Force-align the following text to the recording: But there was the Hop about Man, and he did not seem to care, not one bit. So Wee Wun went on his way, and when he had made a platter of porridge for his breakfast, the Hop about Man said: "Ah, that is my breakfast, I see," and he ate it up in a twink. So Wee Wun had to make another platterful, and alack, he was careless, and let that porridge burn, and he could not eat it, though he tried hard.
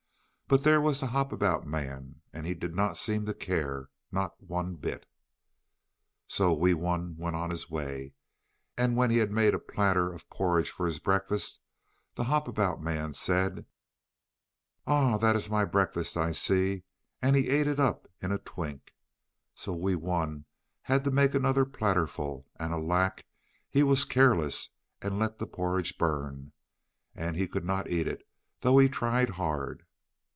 But 0.53 0.65
there 0.65 0.81
was 0.81 0.99
the 0.99 1.07
Hop 1.07 1.31
about 1.31 1.65
Man, 1.65 2.23
and 2.33 2.45
he 2.45 2.53
did 2.53 2.75
not 2.75 2.97
seem 2.97 3.25
to 3.25 3.33
care, 3.33 3.87
not 4.11 4.33
one 4.43 4.75
bit. 4.75 5.05
So 6.27 6.51
Wee 6.53 6.73
Wun 6.73 7.15
went 7.15 7.37
on 7.37 7.49
his 7.51 7.69
way, 7.69 8.15
and 8.77 8.97
when 8.97 9.11
he 9.11 9.19
had 9.19 9.31
made 9.31 9.53
a 9.53 9.59
platter 9.59 10.11
of 10.11 10.29
porridge 10.29 10.69
for 10.69 10.85
his 10.87 10.99
breakfast, 10.99 11.61
the 12.15 12.25
Hop 12.25 12.49
about 12.49 12.81
Man 12.83 13.13
said: 13.13 13.65
"Ah, 14.85 15.15
that 15.19 15.37
is 15.37 15.49
my 15.49 15.63
breakfast, 15.63 16.17
I 16.17 16.33
see," 16.33 16.83
and 17.21 17.37
he 17.37 17.47
ate 17.47 17.65
it 17.67 17.79
up 17.79 18.09
in 18.21 18.33
a 18.33 18.37
twink. 18.37 18.93
So 19.55 19.73
Wee 19.73 19.95
Wun 19.95 20.43
had 20.81 21.05
to 21.05 21.11
make 21.11 21.33
another 21.33 21.63
platterful, 21.65 22.45
and 22.59 22.73
alack, 22.73 23.25
he 23.69 23.83
was 23.83 24.03
careless, 24.03 24.71
and 25.01 25.17
let 25.17 25.39
that 25.39 25.53
porridge 25.53 25.97
burn, 25.97 26.51
and 27.15 27.37
he 27.37 27.47
could 27.47 27.63
not 27.63 27.89
eat 27.89 28.05
it, 28.05 28.27
though 28.59 28.77
he 28.79 28.89
tried 28.89 29.29
hard. 29.29 29.85